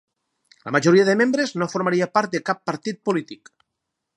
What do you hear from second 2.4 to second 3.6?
cap partit polític.